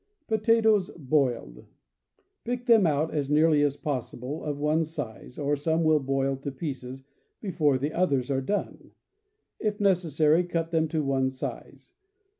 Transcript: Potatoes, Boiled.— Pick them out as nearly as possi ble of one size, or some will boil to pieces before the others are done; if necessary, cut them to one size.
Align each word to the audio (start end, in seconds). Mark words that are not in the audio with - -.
Potatoes, 0.27 0.89
Boiled.— 0.97 1.67
Pick 2.43 2.65
them 2.65 2.87
out 2.87 3.13
as 3.13 3.29
nearly 3.29 3.61
as 3.61 3.77
possi 3.77 4.19
ble 4.19 4.43
of 4.43 4.57
one 4.57 4.83
size, 4.83 5.37
or 5.37 5.55
some 5.55 5.83
will 5.83 5.99
boil 5.99 6.35
to 6.37 6.51
pieces 6.51 7.03
before 7.39 7.77
the 7.77 7.93
others 7.93 8.31
are 8.31 8.41
done; 8.41 8.93
if 9.59 9.79
necessary, 9.79 10.43
cut 10.43 10.71
them 10.71 10.87
to 10.87 11.03
one 11.03 11.29
size. 11.29 11.91